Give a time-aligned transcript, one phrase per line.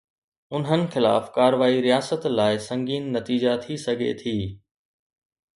[0.59, 4.37] انهن خلاف ڪارروائي رياست لاءِ سنگين نتيجا ٿي سگهي ٿي.